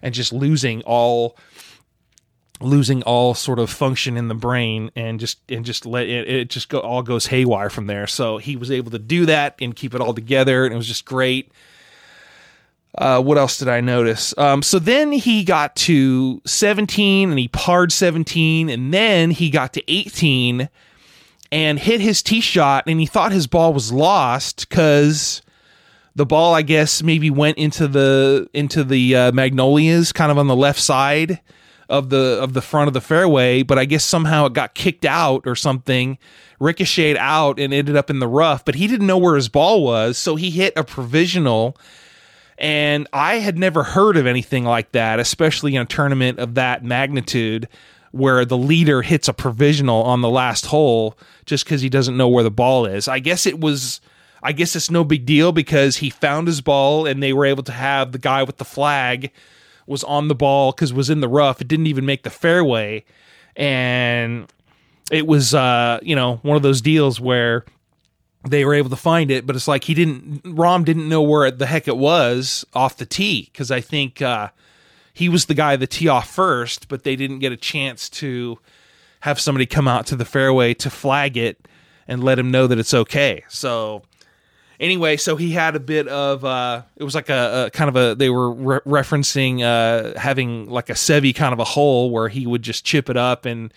and 0.00 0.14
just 0.14 0.32
losing 0.32 0.80
all 0.82 1.36
losing 2.60 3.02
all 3.04 3.32
sort 3.34 3.58
of 3.58 3.70
function 3.70 4.16
in 4.16 4.28
the 4.28 4.34
brain 4.34 4.90
and 4.94 5.18
just 5.18 5.38
and 5.50 5.64
just 5.64 5.86
let 5.86 6.06
it, 6.06 6.28
it 6.28 6.50
just 6.50 6.68
go 6.68 6.78
all 6.78 7.02
goes 7.02 7.26
haywire 7.26 7.70
from 7.70 7.86
there. 7.86 8.06
So 8.06 8.38
he 8.38 8.56
was 8.56 8.70
able 8.70 8.90
to 8.90 8.98
do 8.98 9.26
that 9.26 9.56
and 9.60 9.74
keep 9.74 9.94
it 9.94 10.00
all 10.00 10.14
together 10.14 10.64
and 10.64 10.74
it 10.74 10.76
was 10.76 10.88
just 10.88 11.04
great 11.04 11.52
uh, 12.96 13.22
what 13.22 13.38
else 13.38 13.58
did 13.58 13.68
I 13.68 13.80
notice? 13.80 14.34
Um, 14.36 14.62
so 14.62 14.78
then 14.78 15.12
he 15.12 15.44
got 15.44 15.76
to 15.76 16.40
17 16.44 17.30
and 17.30 17.38
he 17.38 17.48
parred 17.48 17.92
17, 17.92 18.68
and 18.68 18.92
then 18.92 19.30
he 19.30 19.50
got 19.50 19.72
to 19.74 19.92
18 19.92 20.68
and 21.52 21.78
hit 21.78 22.00
his 22.00 22.22
tee 22.22 22.40
shot, 22.40 22.84
and 22.86 23.00
he 23.00 23.06
thought 23.06 23.32
his 23.32 23.46
ball 23.46 23.72
was 23.72 23.92
lost 23.92 24.68
because 24.68 25.42
the 26.14 26.26
ball, 26.26 26.54
I 26.54 26.62
guess, 26.62 27.02
maybe 27.02 27.30
went 27.30 27.58
into 27.58 27.88
the 27.88 28.48
into 28.52 28.84
the 28.84 29.16
uh, 29.16 29.32
magnolias, 29.32 30.12
kind 30.12 30.30
of 30.30 30.38
on 30.38 30.46
the 30.46 30.56
left 30.56 30.80
side 30.80 31.40
of 31.88 32.10
the 32.10 32.38
of 32.40 32.52
the 32.52 32.62
front 32.62 32.88
of 32.88 32.94
the 32.94 33.00
fairway. 33.00 33.62
But 33.62 33.78
I 33.78 33.84
guess 33.84 34.04
somehow 34.04 34.46
it 34.46 34.52
got 34.52 34.74
kicked 34.74 35.04
out 35.04 35.46
or 35.46 35.56
something, 35.56 36.18
ricocheted 36.60 37.16
out, 37.16 37.58
and 37.58 37.74
ended 37.74 37.96
up 37.96 38.10
in 38.10 38.20
the 38.20 38.28
rough. 38.28 38.64
But 38.64 38.76
he 38.76 38.86
didn't 38.86 39.06
know 39.06 39.18
where 39.18 39.36
his 39.36 39.48
ball 39.48 39.82
was, 39.82 40.18
so 40.18 40.36
he 40.36 40.50
hit 40.50 40.72
a 40.76 40.84
provisional 40.84 41.76
and 42.60 43.08
I 43.12 43.36
had 43.36 43.58
never 43.58 43.82
heard 43.82 44.18
of 44.18 44.26
anything 44.26 44.64
like 44.64 44.92
that, 44.92 45.18
especially 45.18 45.74
in 45.74 45.82
a 45.82 45.86
tournament 45.86 46.38
of 46.38 46.54
that 46.54 46.84
magnitude 46.84 47.68
where 48.12 48.44
the 48.44 48.58
leader 48.58 49.02
hits 49.02 49.28
a 49.28 49.32
provisional 49.32 50.02
on 50.02 50.20
the 50.20 50.28
last 50.28 50.66
hole 50.66 51.16
just 51.46 51.64
because 51.64 51.80
he 51.80 51.88
doesn't 51.88 52.16
know 52.16 52.28
where 52.28 52.44
the 52.44 52.50
ball 52.50 52.84
is. 52.84 53.08
I 53.08 53.18
guess 53.18 53.46
it 53.46 53.58
was. 53.58 54.00
I 54.42 54.52
guess 54.52 54.74
it's 54.74 54.90
no 54.90 55.04
big 55.04 55.26
deal 55.26 55.52
because 55.52 55.98
he 55.98 56.08
found 56.08 56.46
his 56.46 56.62
ball 56.62 57.04
and 57.04 57.22
they 57.22 57.34
were 57.34 57.44
able 57.44 57.62
to 57.64 57.72
have 57.72 58.12
the 58.12 58.18
guy 58.18 58.42
with 58.42 58.56
the 58.56 58.64
flag 58.64 59.32
was 59.86 60.02
on 60.04 60.28
the 60.28 60.34
ball 60.34 60.72
because 60.72 60.94
was 60.94 61.10
in 61.10 61.20
the 61.20 61.28
rough. 61.28 61.60
It 61.60 61.68
didn't 61.68 61.88
even 61.88 62.06
make 62.06 62.22
the 62.22 62.30
fairway, 62.30 63.04
and 63.54 64.50
it 65.10 65.26
was 65.26 65.54
uh, 65.54 65.98
you 66.02 66.14
know 66.14 66.36
one 66.42 66.56
of 66.56 66.62
those 66.62 66.80
deals 66.80 67.20
where 67.20 67.64
they 68.48 68.64
were 68.64 68.74
able 68.74 68.90
to 68.90 68.96
find 68.96 69.30
it, 69.30 69.46
but 69.46 69.54
it's 69.54 69.68
like 69.68 69.84
he 69.84 69.94
didn't. 69.94 70.42
Rahm 70.44 70.84
didn't 70.84 71.08
know 71.08 71.22
where 71.22 71.50
the 71.50 71.66
heck 71.66 71.88
it 71.88 71.96
was 71.96 72.64
off 72.74 72.96
the 72.96 73.06
tee 73.06 73.50
because 73.52 73.70
I 73.70 73.80
think 73.80 74.22
uh, 74.22 74.50
he 75.12 75.28
was 75.28 75.46
the 75.46 75.54
guy 75.54 75.76
the 75.76 75.86
tee 75.86 76.08
off 76.08 76.30
first, 76.30 76.88
but 76.88 77.04
they 77.04 77.16
didn't 77.16 77.40
get 77.40 77.52
a 77.52 77.56
chance 77.56 78.08
to 78.10 78.58
have 79.20 79.38
somebody 79.38 79.66
come 79.66 79.86
out 79.86 80.06
to 80.06 80.16
the 80.16 80.24
fairway 80.24 80.72
to 80.74 80.88
flag 80.88 81.36
it 81.36 81.68
and 82.08 82.24
let 82.24 82.38
him 82.38 82.50
know 82.50 82.66
that 82.66 82.78
it's 82.78 82.94
okay. 82.94 83.44
So 83.48 84.02
anyway, 84.80 85.18
so 85.18 85.36
he 85.36 85.50
had 85.50 85.76
a 85.76 85.80
bit 85.80 86.08
of 86.08 86.44
uh, 86.44 86.82
it 86.96 87.04
was 87.04 87.14
like 87.14 87.28
a, 87.28 87.66
a 87.66 87.70
kind 87.70 87.88
of 87.88 87.96
a 87.96 88.14
they 88.14 88.30
were 88.30 88.50
re- 88.50 88.80
referencing 88.86 89.62
uh, 89.62 90.18
having 90.18 90.68
like 90.70 90.88
a 90.88 90.94
Seve 90.94 91.34
kind 91.34 91.52
of 91.52 91.58
a 91.58 91.64
hole 91.64 92.10
where 92.10 92.28
he 92.28 92.46
would 92.46 92.62
just 92.62 92.84
chip 92.84 93.10
it 93.10 93.16
up 93.16 93.44
and 93.44 93.72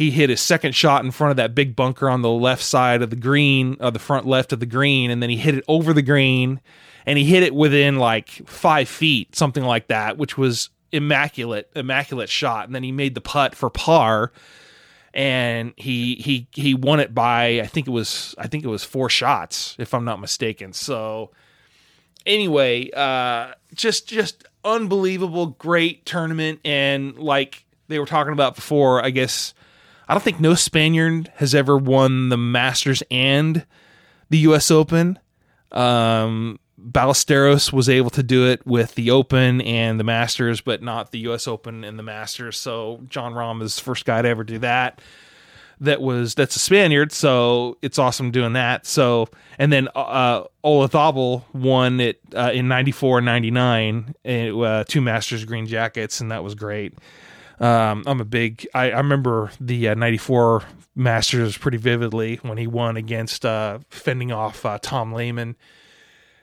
he 0.00 0.10
hit 0.10 0.30
his 0.30 0.40
second 0.40 0.74
shot 0.74 1.04
in 1.04 1.10
front 1.10 1.30
of 1.30 1.36
that 1.36 1.54
big 1.54 1.76
bunker 1.76 2.08
on 2.08 2.22
the 2.22 2.30
left 2.30 2.62
side 2.62 3.02
of 3.02 3.10
the 3.10 3.16
green, 3.16 3.76
of 3.80 3.92
the 3.92 3.98
front 3.98 4.26
left 4.26 4.50
of 4.50 4.58
the 4.58 4.64
green, 4.64 5.10
and 5.10 5.22
then 5.22 5.28
he 5.28 5.36
hit 5.36 5.54
it 5.54 5.62
over 5.68 5.92
the 5.92 6.00
green, 6.00 6.58
and 7.04 7.18
he 7.18 7.26
hit 7.26 7.42
it 7.42 7.54
within 7.54 7.98
like 7.98 8.30
five 8.48 8.88
feet, 8.88 9.36
something 9.36 9.62
like 9.62 9.88
that, 9.88 10.16
which 10.16 10.38
was 10.38 10.70
immaculate, 10.90 11.70
immaculate 11.76 12.30
shot. 12.30 12.64
And 12.64 12.74
then 12.74 12.82
he 12.82 12.92
made 12.92 13.14
the 13.14 13.20
putt 13.20 13.54
for 13.54 13.68
par, 13.68 14.32
and 15.12 15.74
he 15.76 16.14
he 16.14 16.48
he 16.52 16.72
won 16.72 16.98
it 16.98 17.14
by 17.14 17.60
I 17.60 17.66
think 17.66 17.86
it 17.86 17.90
was 17.90 18.34
I 18.38 18.46
think 18.46 18.64
it 18.64 18.68
was 18.68 18.82
four 18.82 19.10
shots, 19.10 19.76
if 19.78 19.92
I'm 19.92 20.06
not 20.06 20.18
mistaken. 20.18 20.72
So 20.72 21.30
anyway, 22.24 22.90
uh, 22.92 23.52
just 23.74 24.08
just 24.08 24.44
unbelievable, 24.64 25.48
great 25.48 26.06
tournament, 26.06 26.60
and 26.64 27.18
like 27.18 27.66
they 27.88 27.98
were 27.98 28.06
talking 28.06 28.32
about 28.32 28.54
before, 28.54 29.04
I 29.04 29.10
guess 29.10 29.52
I 30.10 30.12
don't 30.12 30.24
think 30.24 30.40
no 30.40 30.56
Spaniard 30.56 31.30
has 31.36 31.54
ever 31.54 31.76
won 31.78 32.30
the 32.30 32.36
Masters 32.36 33.00
and 33.12 33.64
the 34.28 34.38
U.S. 34.38 34.68
Open. 34.68 35.20
Um, 35.70 36.58
Ballesteros 36.76 37.72
was 37.72 37.88
able 37.88 38.10
to 38.10 38.24
do 38.24 38.48
it 38.48 38.66
with 38.66 38.96
the 38.96 39.12
Open 39.12 39.60
and 39.60 40.00
the 40.00 40.04
Masters, 40.04 40.60
but 40.60 40.82
not 40.82 41.12
the 41.12 41.20
U.S. 41.20 41.46
Open 41.46 41.84
and 41.84 41.96
the 41.96 42.02
Masters. 42.02 42.58
So 42.58 43.02
Jon 43.08 43.34
Rahm 43.34 43.62
is 43.62 43.76
the 43.76 43.82
first 43.82 44.04
guy 44.04 44.20
to 44.20 44.28
ever 44.28 44.42
do 44.42 44.58
that. 44.58 45.00
That 45.78 46.02
was 46.02 46.34
that's 46.34 46.56
a 46.56 46.58
Spaniard, 46.58 47.12
so 47.12 47.78
it's 47.80 47.96
awesome 47.96 48.32
doing 48.32 48.54
that. 48.54 48.86
So 48.86 49.28
and 49.60 49.72
then 49.72 49.88
uh, 49.94 50.42
Olazabal 50.64 51.44
won 51.52 52.00
it 52.00 52.18
uh, 52.34 52.50
in 52.52 52.66
'94 52.66 53.18
and 53.18 53.26
'99, 53.26 54.14
uh, 54.26 54.84
two 54.88 55.00
Masters 55.00 55.44
green 55.44 55.68
jackets, 55.68 56.20
and 56.20 56.32
that 56.32 56.42
was 56.42 56.56
great. 56.56 56.94
Um, 57.60 58.02
I'm 58.06 58.20
a 58.20 58.24
big. 58.24 58.66
I, 58.74 58.90
I 58.90 58.98
remember 58.98 59.50
the 59.60 59.90
uh, 59.90 59.94
'94 59.94 60.62
Masters 60.96 61.58
pretty 61.58 61.76
vividly 61.76 62.36
when 62.36 62.58
he 62.58 62.66
won 62.66 62.96
against 62.96 63.44
uh, 63.44 63.80
fending 63.90 64.32
off 64.32 64.64
uh, 64.64 64.78
Tom 64.80 65.12
Lehman 65.12 65.56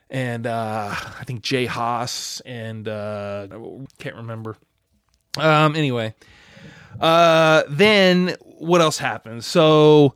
and 0.09 0.47
uh, 0.47 0.89
I 0.91 1.24
think 1.25 1.41
Jay 1.41 1.65
Haas 1.65 2.41
and 2.45 2.88
uh, 2.88 3.47
can't 4.00 4.15
remember. 4.15 4.57
Um, 5.38 5.75
anyway, 5.75 6.15
uh, 7.00 7.63
then 7.69 8.36
what 8.41 8.81
else 8.81 8.97
happened? 8.97 9.43
So 9.43 10.15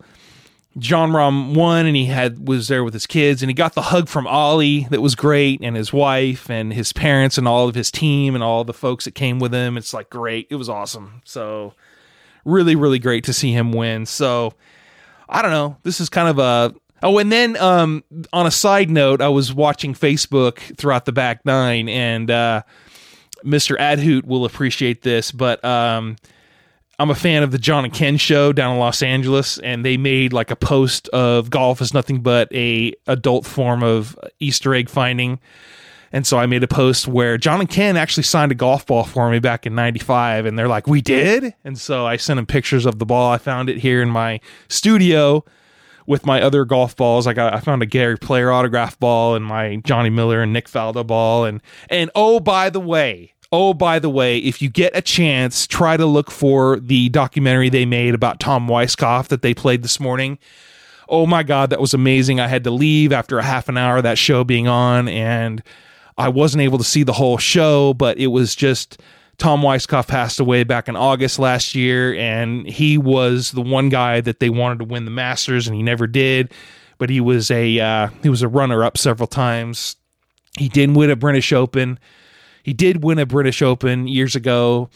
Jon 0.78 1.12
Rahm 1.12 1.54
won 1.54 1.86
and 1.86 1.96
he 1.96 2.06
had 2.06 2.48
was 2.48 2.70
there 2.70 2.84
with 2.84 2.94
his 2.94 3.06
kids 3.06 3.44
and 3.44 3.50
he 3.50 3.54
got 3.54 3.74
the 3.74 3.82
hug 3.82 4.08
from 4.08 4.26
Ollie 4.26 4.88
that 4.90 5.02
was 5.02 5.16
great 5.16 5.60
and 5.62 5.76
his 5.76 5.92
wife 5.92 6.50
and 6.50 6.72
his 6.72 6.94
parents 6.94 7.38
and 7.38 7.48
all 7.48 7.68
of 7.68 7.76
his 7.76 7.92
team 7.92 8.36
and 8.36 8.44
all 8.44 8.64
the 8.64 8.74
folks 8.74 9.06
that 9.06 9.16
came 9.16 9.40
with 9.40 9.54
him. 9.54 9.78
It's 9.78 9.94
like 9.94 10.10
great. 10.10 10.48
It 10.50 10.56
was 10.56 10.70
awesome. 10.70 11.22
So 11.26 11.74
really, 12.46 12.76
really 12.76 13.00
great 13.00 13.26
to 13.26 13.34
see 13.34 13.52
him 13.52 13.74
win. 13.74 14.06
So 14.06 14.54
I 15.28 15.42
don't 15.42 15.52
know. 15.52 15.78
This 15.84 16.00
is 16.00 16.10
kind 16.10 16.30
of 16.30 16.40
a 16.40 16.74
Oh, 17.04 17.18
and 17.18 17.32
then 17.32 17.58
um, 17.58 18.04
on 18.32 18.46
a 18.46 18.52
side 18.52 18.90
note, 18.90 19.22
I 19.22 19.30
was 19.30 19.52
watching 19.54 19.96
Facebook 19.96 20.60
throughout 20.78 21.06
the 21.06 21.12
back 21.12 21.44
nine, 21.46 21.90
and 21.90 22.30
uh, 22.30 22.62
Mr. 23.44 23.76
Adhoot 23.80 24.26
will 24.26 24.46
appreciate 24.46 25.02
this, 25.02 25.32
but 25.32 25.64
um, 25.66 26.18
I'm 27.02 27.10
a 27.10 27.16
fan 27.16 27.42
of 27.42 27.50
the 27.50 27.58
John 27.58 27.84
and 27.84 27.92
Ken 27.92 28.18
show 28.18 28.54
down 28.54 28.74
in 28.74 28.80
Los 28.80 29.02
Angeles, 29.02 29.58
and 29.58 29.84
they 29.84 29.98
made 29.98 30.34
like 30.34 30.52
a 30.52 30.56
post 30.56 31.08
of 31.08 31.50
golf 31.50 31.82
is 31.82 31.96
nothing 31.96 32.22
but 32.22 32.48
a 32.54 32.94
adult 33.08 33.48
form 33.48 33.82
of 33.82 34.16
Easter 34.40 34.76
egg 34.76 34.88
finding. 34.88 35.40
And 36.12 36.28
so 36.28 36.38
I 36.38 36.46
made 36.46 36.62
a 36.62 36.68
post 36.68 37.08
where 37.08 37.40
John 37.40 37.60
and 37.60 37.68
Ken 37.68 37.98
actually 37.98 38.22
signed 38.22 38.52
a 38.52 38.56
golf 38.56 38.86
ball 38.86 39.04
for 39.04 39.32
me 39.32 39.40
back 39.40 39.66
in 39.66 39.74
95. 39.74 40.46
And 40.46 40.60
they're 40.60 40.68
like, 40.68 40.86
we 40.86 41.02
did? 41.02 41.56
And 41.64 41.76
so 41.76 42.06
I 42.06 42.18
sent 42.18 42.38
them 42.38 42.46
pictures 42.46 42.86
of 42.86 43.00
the 43.00 43.06
ball. 43.08 43.32
I 43.32 43.40
found 43.40 43.68
it 43.68 43.80
here 43.80 44.04
in 44.04 44.10
my 44.12 44.40
studio 44.68 45.44
with 46.06 46.28
my 46.28 46.40
other 46.40 46.66
golf 46.66 46.96
balls. 46.96 47.26
I 47.26 47.34
got, 47.34 47.56
I 47.56 47.62
found 47.62 47.82
a 47.82 47.88
Gary 47.88 48.18
Player 48.18 48.52
autograph 48.52 49.00
ball 49.00 49.34
and 49.34 49.44
my 49.44 49.78
Johnny 49.78 50.12
Miller 50.12 50.44
and 50.44 50.54
Nick 50.54 50.70
Faldo 50.70 51.08
ball. 51.08 51.46
And, 51.46 51.64
and 51.90 52.12
oh, 52.14 52.40
by 52.40 52.70
the 52.70 52.80
way, 52.80 53.34
Oh, 53.54 53.74
by 53.74 54.00
the 54.00 54.10
way, 54.10 54.38
if 54.38 54.62
you 54.62 54.70
get 54.70 54.96
a 54.96 55.02
chance, 55.02 55.68
try 55.68 55.98
to 55.98 56.06
look 56.06 56.32
for 56.32 56.80
the 56.80 57.10
documentary 57.10 57.70
they 57.70 57.86
made 57.86 58.14
about 58.16 58.40
Tom 58.40 58.68
Weiskopf 58.68 59.28
that 59.28 59.42
they 59.42 59.54
played 59.54 59.84
this 59.84 60.00
morning. 60.00 60.40
Oh 61.10 61.26
my 61.26 61.44
God, 61.44 61.70
that 61.72 61.82
was 61.82 61.94
amazing. 61.94 62.40
I 62.40 62.48
had 62.48 62.64
to 62.64 62.72
leave 62.72 63.12
after 63.12 63.38
a 63.38 63.44
half 63.44 63.68
an 63.68 63.78
hour 63.78 63.98
of 63.98 64.04
that 64.04 64.18
show 64.18 64.46
being 64.46 64.70
on, 64.70 65.10
and 65.10 65.62
I 66.18 66.30
wasn't 66.30 66.62
able 66.62 66.78
to 66.78 66.86
see 66.86 67.04
the 67.04 67.12
whole 67.12 67.38
show, 67.38 67.94
but 67.94 68.18
it 68.18 68.28
was 68.28 68.56
just 68.56 69.02
Tom 69.38 69.62
Weiskopf 69.62 70.08
passed 70.08 70.40
away 70.40 70.64
back 70.64 70.88
in 70.88 70.96
August 70.96 71.38
last 71.38 71.76
year, 71.76 72.14
and 72.16 72.66
he 72.66 72.98
was 72.98 73.52
the 73.52 73.62
one 73.62 73.90
guy 73.90 74.22
that 74.22 74.40
they 74.40 74.50
wanted 74.50 74.80
to 74.80 74.86
win 74.86 75.04
the 75.04 75.12
Masters, 75.12 75.68
and 75.68 75.76
he 75.76 75.84
never 75.84 76.08
did. 76.08 76.54
But 77.00 77.10
he 77.10 77.20
was 77.20 77.52
a 77.52 77.80
uh, 77.80 78.10
he 78.22 78.30
was 78.30 78.44
a 78.44 78.48
runner 78.48 78.84
up 78.84 78.98
several 78.98 79.28
times. 79.28 79.98
He 80.58 80.70
didn't 80.70 80.96
win 80.96 81.10
a 81.10 81.16
British 81.18 81.52
Open. 81.52 82.00
He 82.64 82.74
did 82.74 83.04
win 83.04 83.20
a 83.20 83.26
British 83.26 83.62
Open 83.62 84.08
years 84.08 84.36
ago. 84.36 84.90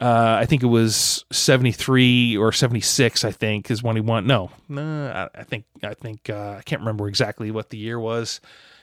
Uh, 0.00 0.36
I 0.40 0.44
think 0.44 0.62
it 0.62 0.66
was 0.66 1.24
73 1.32 2.36
or 2.36 2.52
76, 2.52 3.24
I 3.24 3.30
think, 3.32 3.70
is 3.70 3.82
when 3.82 3.96
he 3.96 4.02
won. 4.02 4.26
No, 4.26 4.50
no, 4.68 5.28
I, 5.34 5.42
think, 5.44 5.64
I 5.82 5.94
think, 5.94 6.28
uh, 6.28 6.56
I 6.58 6.62
can't 6.62 6.82
remember 6.82 7.08
exactly 7.08 7.50
what 7.50 7.70
the 7.70 7.78
year 7.78 7.98
was. 7.98 8.40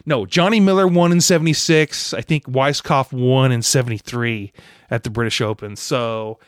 no, 0.07 0.25
Johnny 0.25 0.59
Miller 0.59 0.87
won 0.87 1.11
in 1.11 1.21
76. 1.21 2.15
I 2.15 2.21
think 2.21 2.45
Weiskopf 2.45 3.13
won 3.13 3.51
in 3.51 3.61
73 3.61 4.51
at 4.89 5.03
the 5.03 5.11
British 5.11 5.39
Open. 5.39 5.75
So 5.75 6.39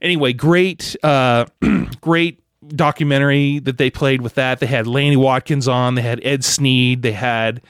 anyway, 0.00 0.32
great, 0.32 0.96
uh, 1.02 1.44
great 2.00 2.42
documentary 2.68 3.58
that 3.60 3.76
they 3.76 3.90
played 3.90 4.22
with 4.22 4.34
that. 4.34 4.60
They 4.60 4.66
had 4.66 4.86
Lanny 4.86 5.16
Wadkins 5.16 5.68
on, 5.70 5.94
they 5.94 6.02
had 6.02 6.20
Ed 6.24 6.42
Sneed, 6.42 7.02
they 7.02 7.12
had 7.12 7.60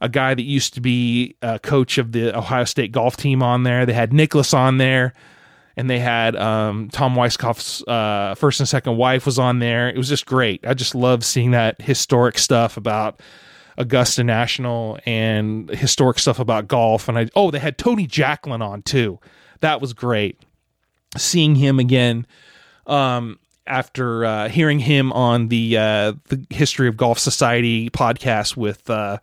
a 0.00 0.08
guy 0.08 0.34
that 0.34 0.42
used 0.42 0.74
to 0.74 0.80
be 0.80 1.36
a 1.42 1.58
coach 1.58 1.98
of 1.98 2.12
the 2.12 2.36
Ohio 2.36 2.64
State 2.64 2.92
golf 2.92 3.16
team 3.16 3.42
on 3.42 3.62
there. 3.62 3.86
They 3.86 3.92
had 3.92 4.12
Nicklaus 4.12 4.52
on 4.52 4.78
there, 4.78 5.12
and 5.76 5.88
they 5.88 5.98
had 5.98 6.36
um, 6.36 6.88
Tom 6.90 7.14
Weiskopf's 7.14 7.82
uh, 7.86 8.34
first 8.34 8.60
and 8.60 8.68
second 8.68 8.96
wife 8.96 9.26
was 9.26 9.38
on 9.38 9.58
there. 9.58 9.88
It 9.88 9.96
was 9.96 10.08
just 10.08 10.26
great. 10.26 10.66
I 10.66 10.74
just 10.74 10.94
love 10.94 11.24
seeing 11.24 11.52
that 11.52 11.80
historic 11.80 12.38
stuff 12.38 12.76
about 12.76 13.20
Augusta 13.78 14.24
National 14.24 14.98
and 15.06 15.68
historic 15.70 16.18
stuff 16.18 16.38
about 16.38 16.68
golf. 16.68 17.08
And 17.08 17.18
I 17.18 17.28
oh, 17.34 17.50
they 17.50 17.58
had 17.58 17.78
Tony 17.78 18.06
Jacklin 18.06 18.62
on 18.62 18.82
too. 18.82 19.18
That 19.60 19.80
was 19.80 19.92
great. 19.92 20.40
Seeing 21.16 21.54
him 21.54 21.78
again. 21.78 22.26
Um, 22.86 23.38
after 23.66 24.24
uh, 24.24 24.48
hearing 24.48 24.78
him 24.78 25.12
on 25.12 25.48
the 25.48 25.76
uh, 25.76 26.12
the 26.28 26.46
History 26.50 26.88
of 26.88 26.96
Golf 26.96 27.18
Society 27.18 27.90
podcast 27.90 28.56
with 28.56 28.88
uh, 28.88 29.18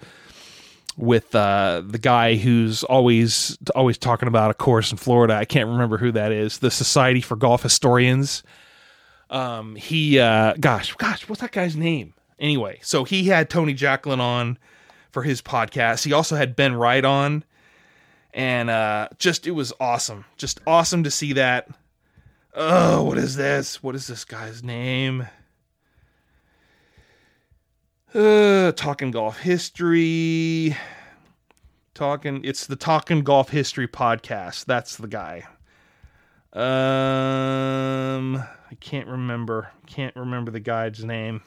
with 0.97 1.33
uh, 1.33 1.81
the 1.85 1.97
guy 1.97 2.35
who's 2.35 2.83
always 2.83 3.57
always 3.75 3.97
talking 3.97 4.27
about 4.27 4.51
a 4.51 4.53
course 4.53 4.91
in 4.91 4.97
Florida. 4.97 5.35
I 5.35 5.45
can't 5.45 5.69
remember 5.69 5.97
who 5.97 6.11
that 6.11 6.31
is. 6.31 6.59
The 6.59 6.71
Society 6.71 7.21
for 7.21 7.35
Golf 7.35 7.63
Historians. 7.63 8.43
Um, 9.29 9.75
he, 9.75 10.19
uh, 10.19 10.53
gosh, 10.59 10.93
gosh, 10.95 11.27
what's 11.27 11.41
that 11.41 11.51
guy's 11.51 11.75
name? 11.75 12.13
Anyway, 12.39 12.79
so 12.83 13.03
he 13.03 13.25
had 13.25 13.49
Tony 13.49 13.73
Jacklin 13.73 14.19
on 14.19 14.59
for 15.11 15.23
his 15.23 15.41
podcast. 15.41 16.03
He 16.03 16.13
also 16.13 16.35
had 16.35 16.55
Ben 16.55 16.75
Wright 16.75 17.03
on, 17.03 17.43
and 18.33 18.69
uh, 18.69 19.09
just 19.17 19.47
it 19.47 19.51
was 19.51 19.73
awesome, 19.79 20.25
just 20.37 20.59
awesome 20.67 21.03
to 21.03 21.11
see 21.11 21.33
that. 21.33 21.67
Oh, 22.53 23.03
what 23.03 23.17
is 23.17 23.35
this? 23.35 23.81
What 23.81 23.95
is 23.95 24.05
this 24.05 24.25
guy's 24.25 24.63
name? 24.63 25.27
Uh, 28.13 28.71
talking 28.73 29.09
golf 29.09 29.39
history. 29.39 30.77
Talking, 31.95 32.41
it's 32.43 32.67
the 32.67 32.75
Talking 32.75 33.21
Golf 33.21 33.49
History 33.49 33.87
podcast. 33.87 34.65
That's 34.65 34.97
the 34.97 35.07
guy. 35.07 35.47
Um, 36.53 38.35
I 38.35 38.75
can't 38.79 39.07
remember. 39.07 39.71
Can't 39.87 40.15
remember 40.15 40.51
the 40.51 40.59
guy's 40.59 41.03
name. 41.03 41.41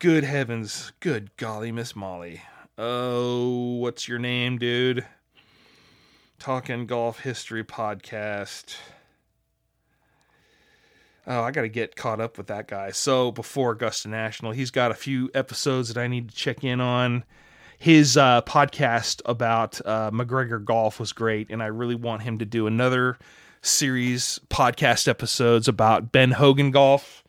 Good 0.00 0.24
heavens. 0.24 0.90
Good 0.98 1.30
golly, 1.36 1.70
Miss 1.70 1.94
Molly. 1.94 2.42
Oh, 2.76 3.76
what's 3.76 4.08
your 4.08 4.18
name, 4.18 4.58
dude? 4.58 5.06
Talking 6.40 6.86
Golf 6.86 7.20
History 7.20 7.62
podcast. 7.62 8.76
Oh, 11.26 11.42
I 11.42 11.50
got 11.50 11.62
to 11.62 11.68
get 11.68 11.96
caught 11.96 12.20
up 12.20 12.38
with 12.38 12.46
that 12.46 12.68
guy. 12.68 12.92
So 12.92 13.32
before 13.32 13.72
Augusta 13.72 14.08
National, 14.08 14.52
he's 14.52 14.70
got 14.70 14.92
a 14.92 14.94
few 14.94 15.30
episodes 15.34 15.88
that 15.92 16.00
I 16.00 16.06
need 16.06 16.28
to 16.28 16.34
check 16.34 16.62
in 16.62 16.80
on. 16.80 17.24
His 17.78 18.16
uh, 18.16 18.42
podcast 18.42 19.22
about 19.26 19.84
uh, 19.86 20.10
MacGregor 20.12 20.60
Golf 20.60 20.98
was 21.00 21.12
great, 21.12 21.50
and 21.50 21.62
I 21.62 21.66
really 21.66 21.94
want 21.94 22.22
him 22.22 22.38
to 22.38 22.44
do 22.44 22.66
another 22.66 23.18
series 23.60 24.40
podcast 24.48 25.08
episodes 25.08 25.68
about 25.68 26.12
Ben 26.12 26.30
Hogan 26.30 26.70
Golf 26.70 27.24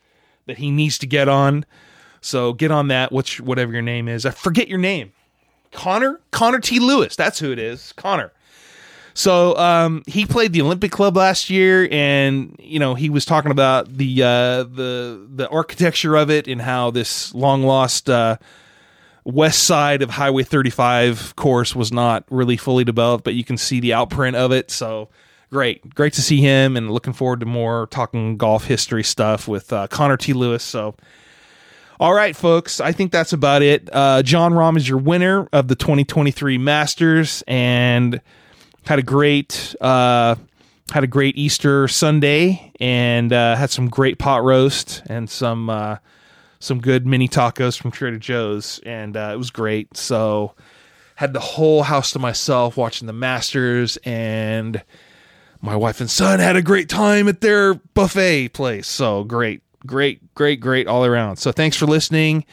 that 0.46 0.60
he 0.60 0.72
needs 0.72 0.98
to 1.00 1.08
get 1.08 1.28
on. 1.28 1.66
So 2.22 2.54
get 2.54 2.72
on 2.72 2.88
that. 2.90 3.12
What's 3.12 3.40
whatever 3.40 3.74
your 3.74 3.82
name 3.82 4.08
is? 4.08 4.26
I 4.26 4.32
forget 4.32 4.68
your 4.68 4.80
name. 4.80 5.12
Connor 5.72 6.22
Connor 6.32 6.60
T 6.60 6.80
Lewis. 6.80 7.16
That's 7.16 7.40
who 7.40 7.52
it 7.52 7.60
is. 7.60 7.94
Connor. 7.94 8.32
So 9.18 9.58
um, 9.58 10.04
he 10.06 10.28
played 10.28 10.54
the 10.54 10.62
Olympic 10.62 10.92
Club 10.92 11.18
last 11.18 11.50
year, 11.50 11.88
and 11.92 12.56
you 12.60 12.78
know 12.78 12.94
he 12.94 13.10
was 13.10 13.26
talking 13.26 13.50
about 13.50 13.92
the 13.92 14.22
uh, 14.22 14.62
the 14.62 15.28
the 15.28 15.50
architecture 15.50 16.16
of 16.16 16.30
it 16.30 16.48
and 16.48 16.62
how 16.62 16.92
this 16.92 17.34
long 17.34 17.64
lost 17.64 18.12
uh, 18.12 18.38
west 19.24 19.64
side 19.64 20.04
of 20.04 20.12
Highway 20.12 20.44
35 20.44 21.36
course 21.36 21.76
was 21.76 21.92
not 21.92 22.26
really 22.30 22.58
fully 22.58 22.84
developed, 22.84 23.24
but 23.24 23.34
you 23.34 23.44
can 23.44 23.58
see 23.58 23.80
the 23.80 23.90
outprint 23.90 24.36
of 24.36 24.52
it. 24.52 24.70
So 24.70 25.10
great, 25.50 25.96
great 25.96 26.14
to 26.14 26.22
see 26.22 26.40
him, 26.40 26.78
and 26.78 26.92
looking 26.92 27.14
forward 27.14 27.40
to 27.40 27.48
more 27.48 27.88
talking 27.88 28.38
golf 28.38 28.66
history 28.66 29.04
stuff 29.04 29.48
with 29.48 29.74
uh, 29.74 29.88
Connor 29.88 30.18
T. 30.18 30.34
Lewis. 30.34 30.64
So. 30.64 30.96
All 32.00 32.14
right, 32.14 32.36
folks. 32.36 32.80
I 32.80 32.92
think 32.92 33.12
that's 33.12 33.34
about 33.34 33.64
it. 33.64 33.90
Uh, 33.92 34.22
Jon 34.22 34.54
Rahm 34.54 34.78
is 34.78 34.88
your 34.88 35.00
winner 35.00 35.50
of 35.52 35.68
the 35.68 35.74
2023 35.74 36.60
Masters, 36.60 37.44
and 37.48 38.22
had 38.88 39.00
a 39.00 39.04
great 39.04 39.76
uh, 39.82 40.36
had 40.92 41.04
a 41.04 41.08
great 41.08 41.38
Easter 41.38 41.88
Sunday 41.88 42.72
and 42.80 43.34
uh, 43.34 43.56
had 43.56 43.70
some 43.70 43.90
great 43.90 44.18
pot 44.18 44.44
roast 44.44 45.04
and 45.08 45.30
some 45.30 45.70
uh, 45.70 45.98
some 46.60 46.80
good 46.80 47.06
mini 47.06 47.28
tacos 47.28 47.80
from 47.80 47.92
Trader 47.92 48.18
Joe's, 48.18 48.80
and 48.86 49.16
uh, 49.16 49.32
it 49.34 49.38
was 49.38 49.52
great. 49.52 49.96
So 49.96 50.56
had 51.16 51.34
the 51.34 51.40
whole 51.40 51.84
house 51.84 52.12
to 52.12 52.20
myself 52.20 52.78
watching 52.78 53.08
the 53.08 53.14
Masters, 53.14 53.98
and 54.06 54.82
my 55.62 55.76
wife 55.76 56.00
and 56.00 56.10
son 56.10 56.40
had 56.40 56.56
a 56.56 56.62
great 56.62 56.90
time 56.90 57.28
at 57.28 57.42
their 57.42 57.74
buffet 57.74 58.50
place. 58.50 58.88
So 58.88 59.24
great, 59.24 59.62
great, 59.86 60.34
great, 60.34 60.60
great 60.60 60.88
all 60.88 61.04
around. 61.06 61.38
So 61.38 61.52
thanks 61.52 61.76
for 61.76 61.86
listening. 61.86 62.46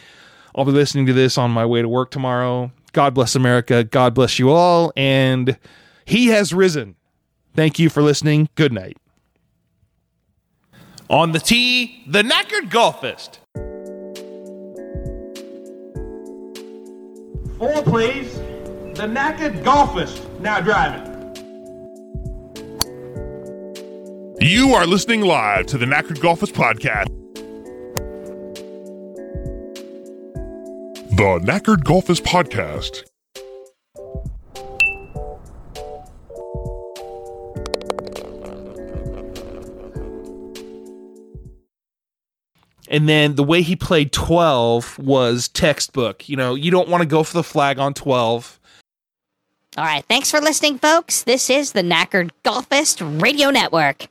I'll 0.55 0.65
be 0.65 0.73
listening 0.73 1.07
to 1.07 1.13
this 1.13 1.39
on 1.39 1.51
my 1.51 1.67
way 1.67 1.83
to 1.83 1.89
work 1.89 2.11
tomorrow. 2.11 2.73
God 2.93 3.15
bless 3.15 3.35
America. 3.35 3.85
God 3.85 4.15
bless 4.15 4.39
you 4.39 4.51
all, 4.51 4.93
and 4.97 5.57
he 6.05 6.29
has 6.29 6.53
risen. 6.53 6.97
Thank 7.55 7.79
you 7.79 7.89
for 7.89 8.03
listening. 8.03 8.49
Good 8.55 8.73
night. 8.73 8.97
On 11.09 11.33
the 11.33 11.39
tee, 11.39 12.03
the 12.07 12.23
knackered 12.23 12.71
golfist. 12.71 13.39
Four, 17.59 17.83
please. 17.83 18.35
The 18.95 19.07
knackered 19.07 19.63
golfist 19.63 20.41
now 20.41 20.61
driving. 20.61 21.15
You 24.41 24.75
are 24.75 24.87
listening 24.87 25.23
live 25.23 25.67
to 25.67 25.79
the 25.79 25.87
Knackered 25.87 26.21
Golfers 26.21 26.53
Podcast. 26.53 27.07
The 31.17 31.41
Knackered 31.43 31.85
Golfers 31.85 32.21
Podcast 32.21 33.05
And 42.95 43.09
then 43.09 43.35
the 43.35 43.43
way 43.43 43.63
he 43.63 43.75
played 43.75 44.13
12 44.13 45.01
was 45.01 45.49
textbook. 45.49 46.29
You 46.29 46.37
know, 46.37 46.55
you 46.55 46.71
don't 46.71 46.89
want 46.89 47.03
to 47.03 47.09
go 47.09 47.25
for 47.25 47.33
the 47.33 47.43
flag 47.43 47.81
on 47.81 47.93
12. 47.93 48.61
All 49.77 49.85
right. 49.85 50.05
Thanks 50.09 50.31
for 50.31 50.41
listening, 50.41 50.79
folks. 50.79 51.25
This 51.25 51.51
is 51.51 51.73
the 51.73 51.83
Knackered 51.83 52.31
Golfist 52.45 53.21
Radio 53.21 53.51
Network. 53.51 54.07